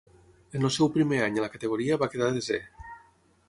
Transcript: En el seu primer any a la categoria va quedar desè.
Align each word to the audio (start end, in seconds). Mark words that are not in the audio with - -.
En 0.59 0.63
el 0.69 0.73
seu 0.75 0.89
primer 0.95 1.19
any 1.25 1.37
a 1.41 1.45
la 1.45 1.51
categoria 1.57 2.01
va 2.05 2.11
quedar 2.15 2.33
desè. 2.39 2.61